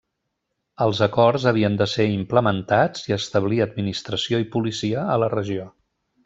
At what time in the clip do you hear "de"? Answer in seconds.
1.81-1.87